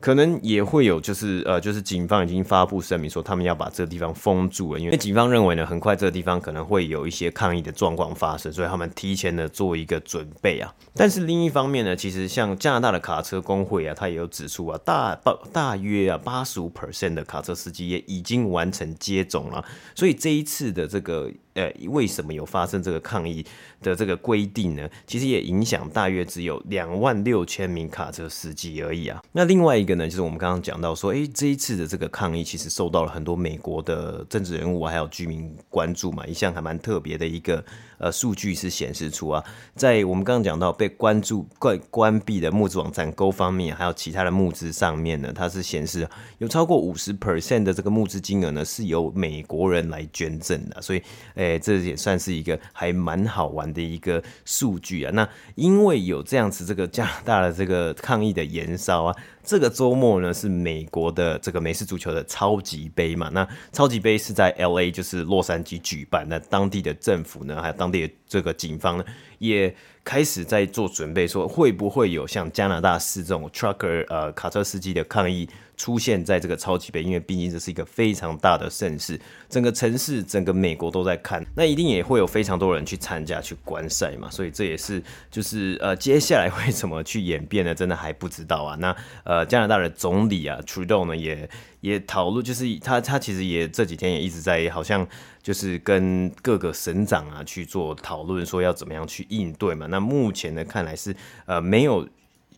[0.00, 10.74] 可能也会有，就是呃，就是警方已经发布声明说，他们要把这个地方封住了，因为警方认为呢，很快这个地方可能会有一些抗议的状况发生，所以他们提前的做一个准备啊。
[10.94, 15.14] 但是另一方面呢，其实像加拿大的卡车工会啊，他也有指出啊，大
[15.52, 19.62] 大约啊八十五 percent 的卡车司机也已经完成接种了，
[19.94, 21.30] 所以这一次的这个。
[21.60, 23.44] 呃，为什么有发生这个抗议
[23.82, 24.88] 的这个规定呢？
[25.06, 29.22] 其实也影响大约只有两万六千名卡车司机而已啊。
[29.32, 36.26] 那另外一个呢，就是我们刚刚讲到说，诶，这一次的这个抗议其实受到了很多美国的政治人物还有居民关注嘛。
[36.26, 37.62] 一项还蛮特别的一个
[37.98, 39.44] 呃数据是显示出啊，
[39.74, 51.02] 在我们刚刚讲到被关注关关闭的募资网站 GoFundMe 还有其他的募资上面呢，它是显示有超过五十 percent 的这个募资金额呢是由美国人来捐赠的，所以。
[51.34, 55.10] 诶，这也算是一个还蛮好玩的一个数据啊。
[55.14, 63.28] 那因为有这样子这个加拿大的这个抗议的延烧啊，这个周末呢是美国的这个美式足球的超级杯嘛。
[63.30, 66.26] 那超级杯是在 LA，就是洛杉矶举办。
[66.28, 69.04] 那当地的政府呢，还有当地的这个警方呢，
[69.38, 69.74] 也
[70.04, 75.48] 开始在做准备，说会不会有像加拿大式这种 trucker 呃卡车司机的抗议。
[75.76, 84.28] 出现在这个超级杯，因为毕竟这是一个非常大的盛事，整个城市、整个美国都在看，那一定也会有非常多人去参加、去观赛嘛。
[84.30, 87.74] 所以这也是就是呃，接下来会怎么去演变呢？
[87.74, 88.76] 真的还不知道啊。
[88.78, 91.48] 那呃，呃加拿大的总理啊，Trudeau 呢，也
[91.80, 95.06] 也讨论，就是他他其实也这几天也一直在，好像
[95.40, 99.86] 就是跟各个省长啊去做讨论，说要怎么样去应对嘛。
[99.86, 101.14] 那目前呢，看来是
[101.46, 102.08] 呃没有。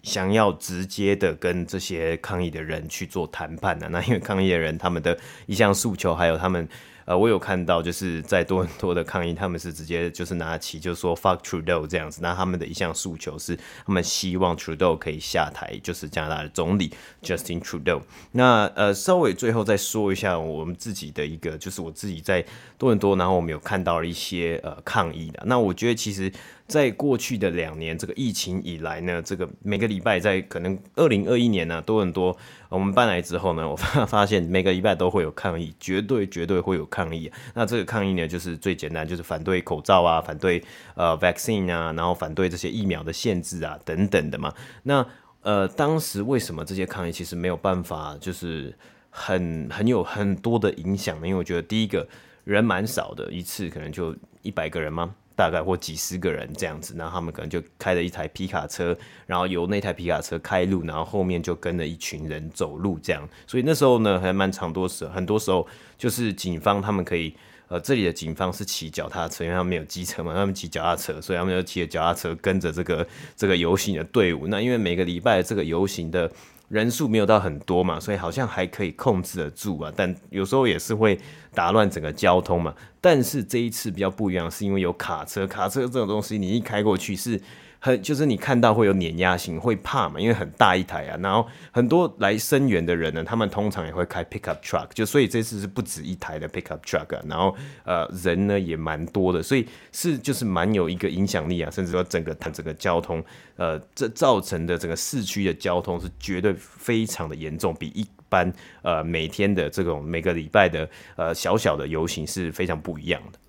[0.02, 6.68] 想要直接的跟这些抗议的人去做谈判的，那因为抗议的人他们的一项诉求，还有他们。
[7.04, 12.20] 呃，我有看到，就是在多伦多的抗议，他们是直接就是拿起，就是说 fuck Trudeau 这样子。
[12.22, 18.02] 那他们的一项诉求是，他们希望 Trudeau 可以下台，就是加拿大的总理 Justin Trudeau。
[18.32, 22.44] 那呃，稍微最后再说一下我们自己的一个，就是我自己在
[22.78, 25.42] 多伦多，然后我们有看到了一些呃抗议的。
[25.46, 26.32] 那我觉得其实，
[26.72, 32.34] 在过去的两年这个疫情以来呢，这个每个礼拜在可能二零二一年呢，都很多。
[32.70, 37.30] 我们搬来之后呢，我发 发现每个礼拜都会有抗议，绝对绝对会有抗议。
[37.54, 44.50] 那这个抗议呢，就是最简单，就是反对口罩啊，反对呃 vaccine 啊，然后反对这些疫苗的限制啊等等的嘛。
[44.84, 45.06] 那
[45.42, 48.74] 呃，当时为什么这些抗议其实没有办法，就是
[49.10, 51.26] 很很有很多的影响呢？
[51.28, 52.08] 因为我觉得第一个
[52.44, 55.14] 人蛮少的，一次可能就一百个人吗？
[55.36, 63.28] 大概或几十个人这样子，然后他们可能就开了一台皮卡车，然后由那台皮卡车开路，然后后面就跟了一群人走路这样。
[63.46, 65.66] 所以那时候呢，还蛮长多时，很多时候
[65.98, 67.34] 就是警方他们可以，
[67.68, 74.46] 呃，这里的警方是骑脚踏车，因为他们没有机车嘛，他们骑脚踏车，所以他们就骑着脚踏车跟着这个这个游行的队伍。
[74.46, 76.30] 那因为每个礼拜这个游行的。
[76.72, 81.20] 人数没有到很多嘛，所以好像还可以控制得住啊，但有时候也是会
[81.54, 82.74] 打乱整个交通嘛。
[82.98, 87.38] 但是这一次比较不一样，是因为有卡车，卡车这种东西，你一开过去是。
[87.84, 91.18] 很就是你看到会有碾压性，会怕嘛，因为很大一台啊。
[91.20, 97.22] 然后很多来声援的人呢，他们通常也会开 pickup truck，就所以这次是不止一台的 pickup truck 啊。
[97.28, 103.20] 然后呃人呢也蛮多的，所以是就是蛮有一个影响力啊，甚至说整个它整个交通
[103.56, 113.40] 呃这造成的整个市区的交通是绝对非常的严重，比一般呃每天的这种每个礼拜的呃小小的游行是非常不一样的。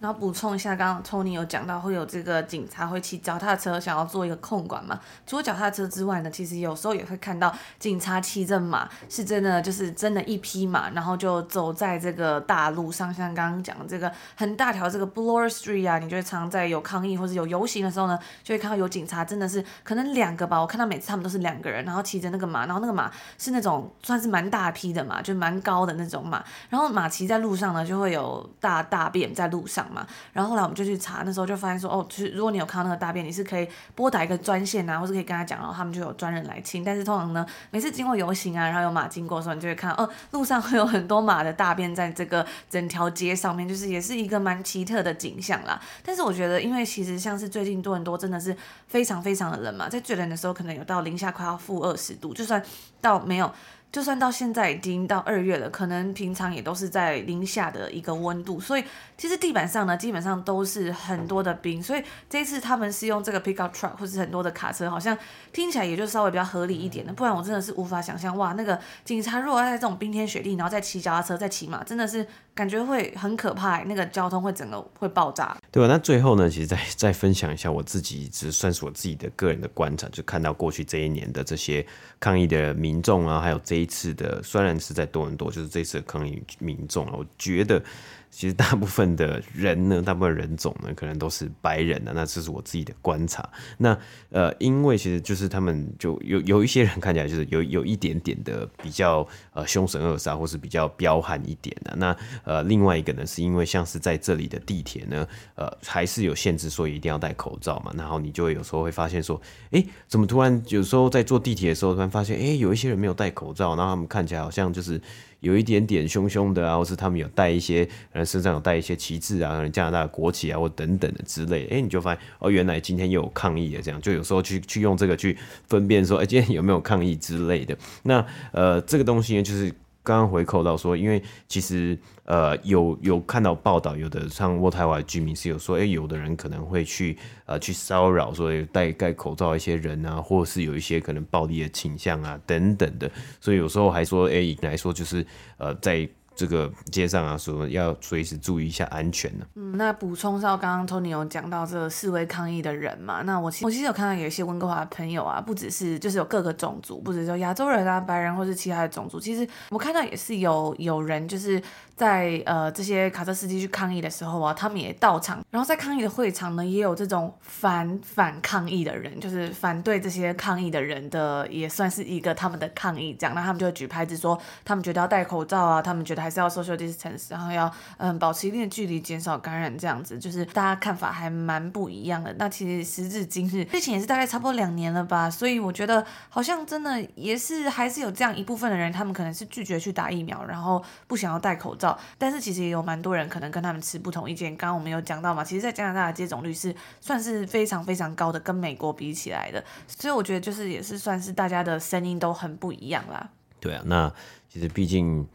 [0.00, 4.98] 然后补充一下，刚刚 Tony 有讲到会有这个警察会骑脚踏车想要做一个控管嘛？
[5.26, 29.88] 除了脚踏车之外呢，其实有时候也会看到警察骑着马，是真的就是真的一匹马，然后就走在这个大路上，像刚刚讲的这个很大条这个 Bloor Street 啊，你就会常在有抗议或者有游行的时候呢，就会看到有警察真的是可能两个吧，我看到每次他们都是两个人，然后骑着那个马，然后那个马是那种算是蛮大匹的马，就蛮高的那种马，然后马骑在路上呢就会有大大便在路上。
[29.90, 36.84] 嘛，然后后来我们就去查，那时候就发现说，哦，其实如果你有看到那个大便，你是可以拨打一个专线啊，或是可以跟他讲，然后他们就有专人来清。
[36.84, 45.80] 但是通常呢，每次经过游行啊，然后有马经过的时候，你就会看到，哦，路上会有很多马的大便在这个整条街上面，就是也是一个蛮奇特的景象啦。
[46.04, 52.62] 但是我觉得，因为其实像是最近多伦多真的是非常非常的冷嘛，在最冷的时候可能有到零下快要负二十度，就算
[53.00, 53.52] 到没有。
[53.92, 58.84] 就算到现在已经到二月了，可能平常也都是在零下的一个温度，所以
[59.18, 61.82] 其实地板上呢，基本上都是很多的冰。
[61.82, 65.16] 所以这一次他们是用这个 pickup truck 或是很多的卡车，好像
[65.52, 67.12] 听起来也就稍微比较合理一点的。
[67.12, 72.24] 不然我真的是无法想象，哇，那个警察如果在这种冰天雪地，然后再骑脚踏车、再骑马，真的是
[72.54, 75.56] 感觉会很可怕，那个交通会整个会爆炸。
[75.72, 75.92] 对吧？
[75.92, 81.84] 那最后呢，其实再再分享一下我自己，只算是我自己的个人的观察，就看到过去这一年的这些
[82.20, 87.82] 抗议的民众啊，还有这一次的，虽然是在多伦多，就是这次的抗议民众啊，我觉得。
[88.30, 92.12] 其实大部分的人呢，大部分人种呢，可能都是白人的。
[92.12, 93.46] 那这是我自己的观察。
[93.76, 93.96] 那
[94.30, 101.94] 呃，因为其实就是他们就有有一些人看起来就是有有一点点的比较呃凶神恶煞，或是比较彪悍一点的。
[101.96, 107.92] 那呃，另外一个呢，是因为像是在这里的地铁呢，呃，还是有限制，说一定要戴口罩嘛。
[107.96, 109.40] 然后你就会有时候会发现说，
[109.72, 115.00] 哎，怎么突然有时候在坐地铁的时候，突然发现，哎，有一些人没有戴口罩，然后他们看起来好像就是。
[115.40, 127.76] 有一点点凶凶的啊，或是他们有带一些，呃，身上有带一些旗帜啊，加拿大国旗啊，或等等的之类的，哎，你就发现哦，原来今天又有抗议的，这样就有时候去去用这个去分辨说，哎，今天有没有抗议之类的。
[128.04, 129.74] 那呃，这个东西呢，就是。
[130.02, 143.10] 刚刚回扣到说，因为其实呃有有看到报道，有的像渥太华居民是有说，哎，有的人可能会去呃去骚扰说戴戴口罩一些人啊，或是有一些可能暴力的倾向啊等等的，
[143.40, 145.26] 所以有时候还说，哎，来说就是
[145.58, 146.08] 呃在。
[146.40, 161.60] 这个街上啊，说要随时注意一下安全呢、嗯，那补充到刚刚 Tony 有讲到这个示威抗议的人嘛，那我其实我其实有看到有一些温哥华的朋友啊，不只是就是有各个种族，不只是亚洲人啊、白人或是其他的种族，其实我看到也是有有人就是。
[162.00, 165.44] 在呃这些卡车司机去抗议的时候啊，他们也到场。
[165.50, 173.14] 然后在抗议的会场呢，也有这种反反抗议的人，就是反对这些抗议的人的，也算是一个他们的抗议。
[173.18, 179.70] 这样，那他们就会举牌子说，他们觉得要戴口罩啊，他们觉得还是要 social distance，然后要嗯保持一定的距离，减少感染。
[179.76, 182.34] 这样子，就是大家看法还蛮不一样的。
[182.38, 191.89] 那其实时至今日，之前也是大概差不多两年了吧，所以我觉得好像真的也是还是有这样一部分的人，他们可能是拒绝去打疫苗，然后不想要戴口罩。
[192.18, 194.56] 但是其实也有蛮多人可能跟他们持不同意见。
[194.56, 199.62] 刚刚我们有讲到嘛，其实，在加拿大的接种率是算是非常非常高的，跟美国比起来的。
[199.86, 203.28] 所以我觉得就是也是算是大家的声音都很不一样啦。
[203.58, 204.12] 对啊，那
[204.48, 205.26] 其实毕竟。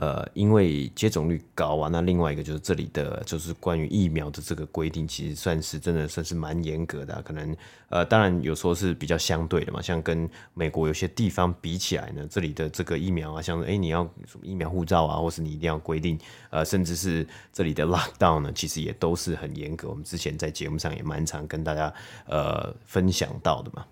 [0.00, 7.20] 呃，因为接种率高啊，那另外一个就是这里的就是关于疫苗的这个规定，其实算是真的算是蛮严格的。
[7.22, 7.56] 可能
[7.88, 16.18] 呃，当然有时候是比较相对的嘛，像跟美国有些地方比起来呢，这里的这个疫苗啊，像哎你要什么疫苗护照啊，或是你一定要规定，
[16.50, 19.88] 呃，甚至是这里的 lockdown 呢，其实也都是很严格。
[19.88, 21.92] 我们之前在节目上也蛮常跟大家
[22.26, 23.84] 呃分享到的嘛。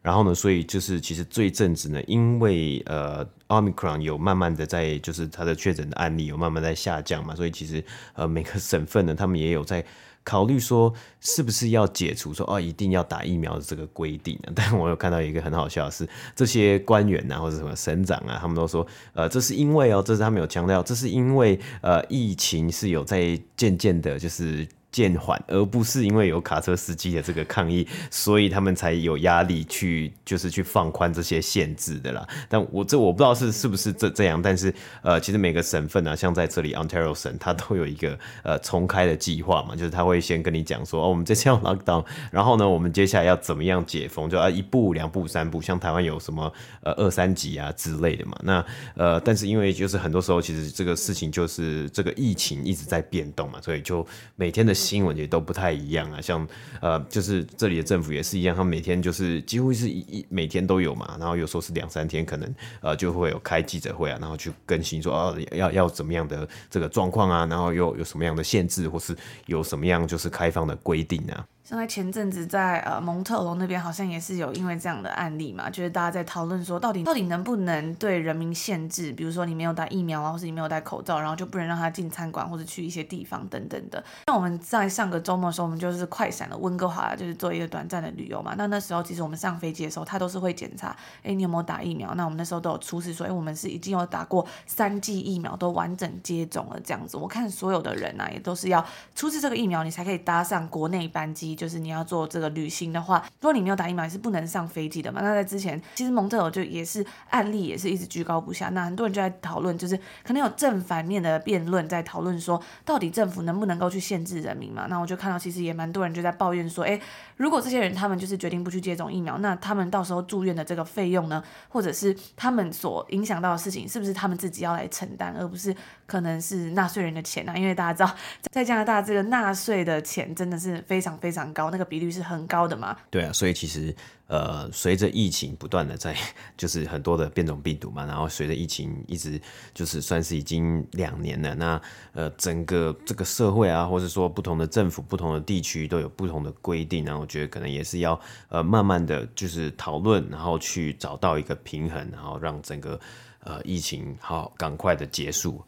[0.00, 7.82] 然后呢，所以就是其实这一阵子呢，因为呃，Omicron 有慢慢的在，就是它的确诊的案例有慢慢在下降嘛，所以其实
[8.14, 9.84] 呃每个省份呢，他们也有在
[10.24, 14.38] 考虑说，是不是要解除说哦，一定要打疫苗的这个规定？
[14.54, 24.66] 但我有看到一个很好笑的是，这些官员啊或者什么省长啊，他们都说，呃，这是因为哦，这是他们有强调，这是因为呃疫情是有在渐渐的，就是。
[24.90, 32.26] 渐缓，而不是因为有卡车司机的这个抗议，所以他们才有压力去就是去放宽这些限制的啦。
[32.48, 46.50] 但我这我不知道是是不是这这样，但是呃，其实每个省份啊，像在这里 Ontario 省，它都有一个呃重开的计划嘛，就是他会先跟你讲说，哦，我们这次要 lockdown， 然后呢，我们接下来要怎么样解封，就啊一步两步三步，像台湾有什么
[46.82, 48.38] 呃二三级啊之类的嘛。
[48.42, 48.64] 那
[48.96, 54.77] 呃，但是因为就是很多时候其实这个事情就是这个疫情一直在变动嘛，所以就每天的。
[54.78, 56.20] 新闻也都不太一样啊。
[56.20, 56.46] 像
[56.80, 71.44] 呃，就是这里的政府也是一样，他们每天就是几乎是一一每天都有嘛，然后有时候是两三天，可能呃就会有开记者会啊，然后去更新说哦要要怎么样的这个状况啊，然后又有什么样的限制，或是有什么样就是开放的规定啊。
[71.68, 84.02] 像在前阵子在呃蒙特娄那边，好像也是有因为这样的案例嘛，就是大家在讨论说，到底到底能不能对人民限制，比如说你没有打疫苗啊，或是你没有戴口罩，然后就不能让他进餐馆或者去一些地方等等的。
[84.28, 88.54] 那我们在上个周末的时候，我们就是快闪了温哥华，就是做一个短暂的旅游嘛。
[88.56, 92.14] 那那时候其实我们上飞机的时候，他都是会检查，哎，你有没有打疫苗？
[92.14, 97.18] 那我们那时候都有出示说，哎，我们是已经有打过三剂疫苗，都完整接种了这样子。
[97.18, 98.82] 我看所有的人啊，也都是要
[99.14, 105.20] 出示这个疫苗，你才可以搭上国内班机，就是你要做这个旅行的话，如果你没有打疫苗，也是不能上飞机的嘛。
[105.20, 108.68] 那在之前，其实蒙特尔就也是案例，也是一直居高不下。
[108.68, 114.86] 那很多人就在讨论，就是可能有正反面的辩论，在讨论说，到底政府能不能够去限制人民嘛？
[114.88, 117.00] 那我就看到，其实也蛮多人就在抱怨说，诶，
[117.36, 125.74] 如果这些人他们就是决定不去接种疫苗，那他们到时候住院的这个费用呢，或者是他们所影响到的事情，是不是他们自己要来承担，而不是
[126.06, 127.52] 可能是纳税人的钱呢？
[127.56, 128.18] 因为大家知道，
[128.52, 132.18] 在加拿大这个纳税的钱真的是非常非常高，那个比率是。
[132.28, 132.94] 很高的嘛？
[133.10, 133.94] 对啊，所以其实
[134.26, 136.14] 呃，随着疫情不断的在，
[136.58, 139.40] 就是很多的变种病毒嘛，然后随着疫情一直
[139.72, 141.80] 就是算是已经两年了，那
[142.12, 148.20] 呃，整个这个社会啊，或者说不同的政府、不同的地区都有不同的规定，然后我觉得可能也是要
[148.50, 153.00] 呃慢慢的就是讨论，然后去找到一个平衡，然后让整个
[153.40, 155.62] 呃疫情好赶快的结束。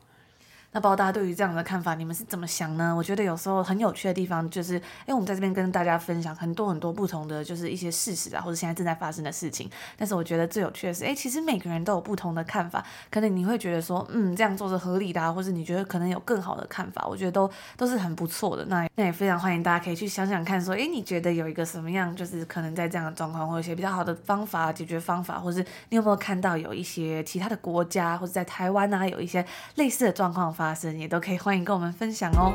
[0.72, 2.94] 那不知道大家对于这样的看法，你们是怎么想呢？
[2.94, 9.68] 我觉得有时候很有趣的地方就是，哎，我们在这边跟大家分享很多很多不同的，就是一些事实啊，或者现在正在发生的事情。
[9.96, 12.84] 但是我觉得最有趣的是，哎，其实每个人都有不同的看法。
[13.10, 17.04] 可能你会觉得说，嗯，这样做是合理的啊，或者你觉得可能有更好的看法。
[17.08, 18.64] 我觉得都都是很不错的。
[18.66, 29.44] 那那也非常欢迎大家可以去想想看，说，哎，你觉得有一个什么样，就是可能在这样的状况，或者一些比较好的方法解决方法，或是你有没有看到有一些其他的国家，或者在台湾啊，有一些
[29.74, 31.38] 类似的状况发生，也都可以。
[31.38, 32.52] 欢迎跟我们分享哦。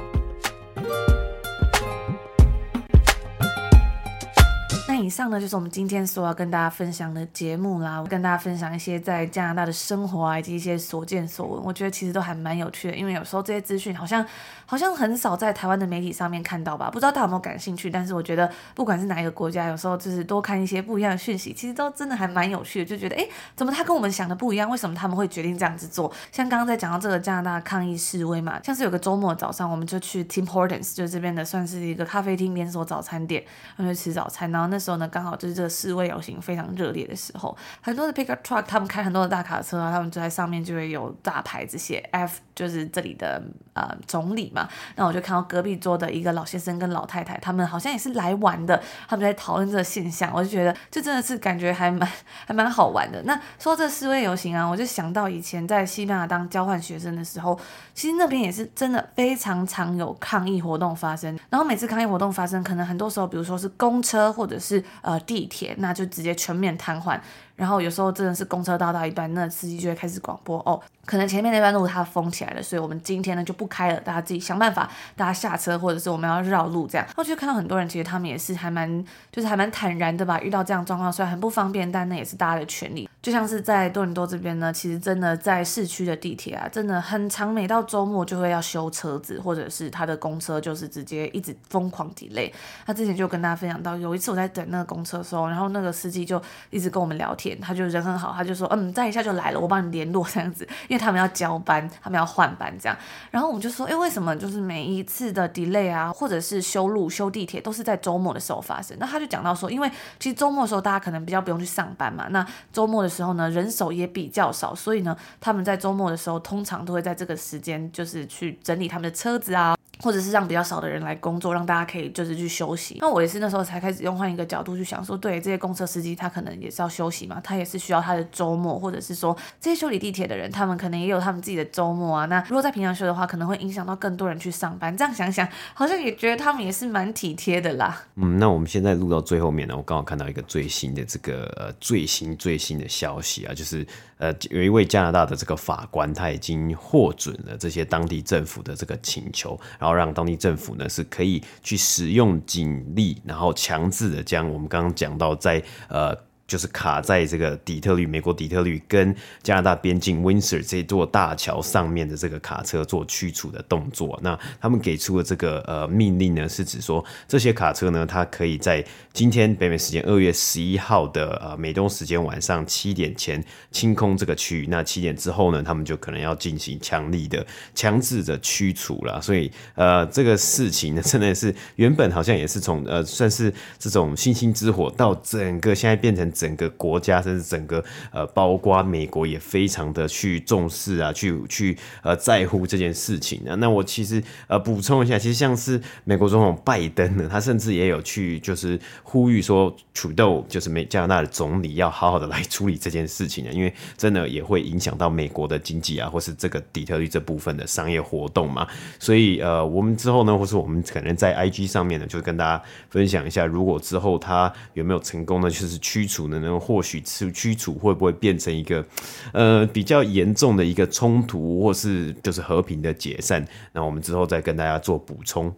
[5.05, 7.99] 以上呢，就是我们今天所要跟大家分享的节目啦。
[7.99, 11.63] 我跟大家分享一些在加拿大的生活啊，以及一些所见所闻。
[11.63, 14.25] 我觉得其实都还蛮有趣的，因为有时候这些资讯好像
[14.65, 16.89] 好像很少在台湾的媒体上面看到吧。
[16.89, 17.87] 不知道大家有没有感兴趣？
[17.87, 22.85] 但是我觉得不管是哪一个国家，有时候就是多看一些不一样的讯息，其实都真的还蛮有趣的。
[22.85, 24.67] 就觉得，诶，怎么他跟我们想的不一样？
[24.67, 26.11] 为什么他们会决定这样子做？
[26.31, 33.43] 像刚刚在讲到这个加拿大抗议示威嘛，像是有个周末早上，我们就去 Tim Hortons，就是这边的算是一个咖啡厅连锁早餐店，
[33.75, 34.49] 然后去吃早餐。
[34.55, 43.41] 然后那时候呢，刚好就是这个示威游行非常热烈的时候，很多的 pickup truck 他们开很多的大卡车啊，他们就在上面就会有大牌子写 F，就是这里的
[43.73, 44.67] 呃总理嘛。
[44.95, 50.31] 那我就看到隔壁桌的一个老先生跟老太太，他们好像也是来玩的，他们在讨论这个现象。
[50.33, 52.09] 我就觉得这真的是感觉还蛮
[52.45, 53.21] 还蛮好玩的。
[53.23, 57.59] 那说这示威游行啊，我就想到以前在西班牙当交换学生的时候，
[57.93, 61.37] 其实那边也是真的非常常有抗议活动发生。
[61.49, 67.19] 然后每次抗议活动发生，可能很多时候，比如说是公车或者是呃地铁，那就直接全面瘫痪。
[67.55, 77.07] 然后有时候真的是公车到到一半，那司机就会开始广播哦，可能前面那段路它封起来了，所以我们今天呢就不开了，大家自己想办法，大家下车，或者是我们要绕路这样。
[77.15, 83.09] 我就看到很多人其实他们也是还蛮，就是还蛮坦然的吧，遇到这样状况虽然很不方便，但那也是大家的权利。
[83.21, 92.51] 就像是在多伦多这边呢，其实真的在市区的地铁啊，真的很长，每到周末就会要修车子，或者是他的公车就是直接一直疯狂 delay。
[92.85, 96.39] 他之前就跟大家分享到，有一次我在等那个公车的时候，然后那个司机就
[96.69, 102.97] 一直跟我们聊天，他就人很好，他就说，嗯，再一下就来了，我帮你联络这样子，因为他们要交班，他们要换班这样。
[103.29, 108.95] 然后我们就说，哎，为什么就是每一次的 delay 啊，或者是修路、修地铁都是在周末的时候发生？
[108.99, 122.97] 那他就讲到说，因为其实周末的时候大家可能比较不用去上班嘛，那周末的时候呢，人手也比较少，所以呢，他们在周末的时候通常都会在这个时间，就是去整理他们的车子啊，或者是让比较少的人来工作，让大家可以就是去休息。
[122.99, 132.25] 那我也是那时候才开始用换一个角度去想说，对这些公车司机，他可能也是要休息嘛，他也是需要他的周末，或者是说这些修理地铁的人，他们可能也有他们自己的周末啊。
[132.25, 134.95] 那如果在平常休的话，可能会影响到更多人去上班。
[134.95, 138.03] 这样想想，好像也觉得他们也是蛮体贴的啦。
[138.15, 143.85] 嗯，那我们现在录到最后面呢，我刚好看到一个最新的这个最新最新的消息啊，就是。
[144.17, 156.15] 呃，有一位加拿大的这个法官，他已经获准了这些当地政府的这个请求，然后让当地政府呢是可以去使用警力，然后强制的将我们刚刚讲到在呃
[156.47, 164.19] 就是卡在这个底特律，美国底特律跟加拿大边境 Windsor 这座大桥上面的这个卡车做驱除的动作。
[164.21, 174.67] 那他们给出的这个呃命令呢，是指说这些卡车呢，它可以在今天北美时间二月十一号的呃美东时间晚上七点前清空这个区域。
[174.69, 177.43] 那七点之后呢，他们就可能要进行强力的
[177.73, 179.19] 强制的驱除了。
[179.19, 186.31] 所以呃，这个事情呢，真的是原本好像也是从呃算是这种星星之火，到整个现在变成。
[186.35, 193.55] 整个国家甚至整个呃，包括美国也非常的去重视啊，去去呃在乎这件事情啊。
[193.55, 208.67] 那我其实呃补充一下，其实像是美国总统拜登呢，他甚至也有去就是呼吁说土豆就是美加拿大的总理要好好的来处理这件事情啊，因为真的也会影响到美国的经济啊，或是这个底特律这部分的商业活动嘛。
[208.99, 216.24] 所以呃，我们之后呢，或是我们可能在 IG 上面呢，就跟大家分享一下，如果之后他有没有成功的就是驱除。
[216.27, 218.85] 可能或许驱驱除会不会变成一个
[219.33, 223.45] 呃比较严重的一个冲突，或是就是和平的解散？
[223.73, 225.53] 那我们之后再跟大家做补充。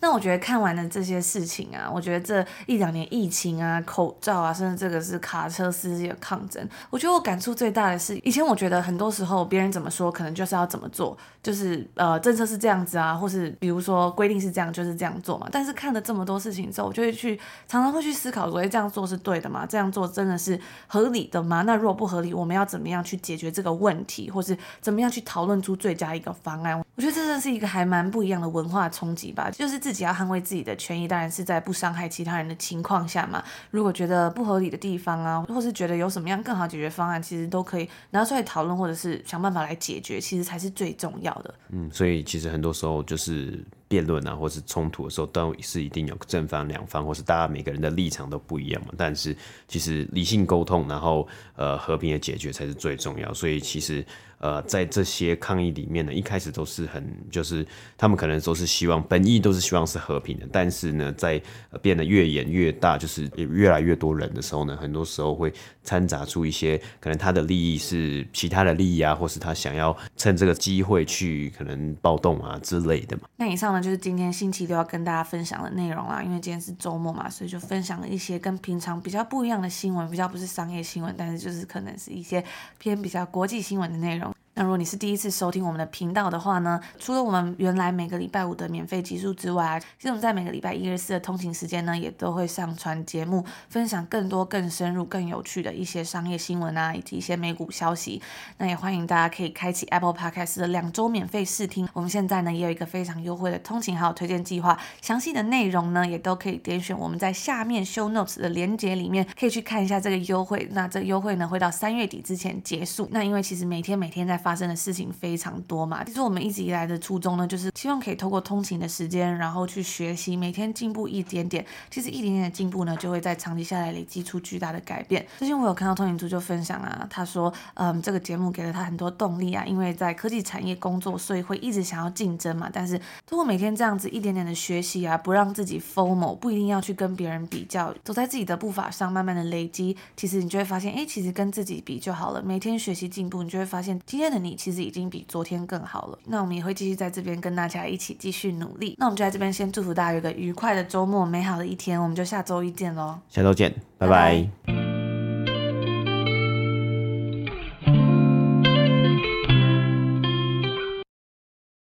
[0.00, 15.46] 那我觉得看完了这些事情啊，我觉得这一两年疫情啊、口罩啊，甚至这个是卡车司机的抗争，我觉得我感触最大的是，以前我觉得很多时候别人怎么说，可能就是要怎么做，就是呃政策是这样子啊，或是比如说规定是这样，就是这样做嘛。
[15.52, 17.38] 但是看了这么多事情之后，我就会去
[17.68, 19.66] 常常会去思考，说这样做是对的吗？
[19.66, 21.62] 这样做真的是合理的吗？
[21.62, 26.82] 那如果不合理，我们要怎么样去解决这个问题，或是怎么样去讨论出最佳一个方案？
[27.00, 33.42] 我觉得这真是一个还蛮不一样的文化冲击吧，就是自己要捍卫自己的权益，当然是在不伤害其他人的情况下嘛。
[33.70, 41.54] 如果觉得不合理的地方啊，或是觉得有什么样更好解决方案，其实都可以拿出来讨论，或者是想办法来解决，其实才是最重要的。
[41.70, 48.94] 嗯，所以其实很多时候就是辩论啊，或是冲突的时候，都是一定有正方两方，或是大家每个人的立场都不一样嘛。
[48.96, 49.36] 但是
[49.66, 51.26] 其实理性沟通，然后
[51.56, 53.34] 呃和平的解决才是最重要。
[53.34, 54.04] 所以其实。
[54.40, 57.62] 呃，在这些抗议里面呢，一开始都是很，就是
[57.98, 61.38] 他们可能都是希望本意都是希望是和平的，但是呢，在
[61.82, 65.52] 变得越演越大，就是越来越多人的时候呢，很多时候会
[65.84, 73.24] 掺杂出一些可能他的利益是其他的利益啊，或是他想要趁这个机会去可能暴动啊之类的嘛。
[73.36, 82.44] 那以上呢，就是今天星期六要跟大家分享的内容啦，因为今天是周末嘛，所以就分享了一些跟平常比较不一样的新闻，比较不是商业新闻，但是就是可能是一些
[82.78, 84.34] 偏比较国际新闻的内容。
[84.60, 98.20] 那如果你是第一次收听我们的频道的话呢，除了我们原来每个礼拜五的免费集数之外，其实我们在每个礼拜一、二、四的通勤时间呢，也都会上传节目，分享更多、更深入、更有趣的一些商业新闻啊，以及一些美股消息。
[98.58, 101.88] 那也欢迎大家可以开启 Apple Podcast 的两周免费试听。
[101.94, 110.68] 我们现在呢也有一个非常优惠的通勤还有推荐计划，详细的内容呢也都可以点选我们在下面 Show Notes 的连接里面，可以去看一下这个优惠。
[110.72, 113.08] 那这优惠呢会到三月底之前结束。
[113.10, 121.64] 那因为其实每天每天在发发生的事情非常多嘛，其实我们一直以来的初衷呢，就是希望可以透过通勤的时间，然后去学习，每天进步一点点。
[121.88, 125.24] 其实一点点的进步呢，就会在长期下来累积出巨大的改变。
[125.38, 132.68] 最近我有看到通勤族就分享啊，他说，嗯，这个节目给了他很多动力啊，因为在科技产业工作，所以会一直想要竞争嘛。
[132.72, 142.42] 但是通过每天这样子一点点的学习啊，不让自己 FOMO，不一定要去跟别人比较，走在自己的步伐上，慢慢的累积，其实你就会发现，哎，其实跟自己比就好了。
[142.42, 144.39] 每天学习进步，你就会发现今天的。
[144.42, 148.96] 你其实已经比昨天更好了，那我们也会继续在这边跟大家一起继续努力。
[148.98, 153.18] 那我们就在这边先祝福大家有个愉快的周末，美好的一天，我们就下周一见喽。
[153.28, 154.48] 下周见，拜拜。
[154.66, 155.09] 拜拜。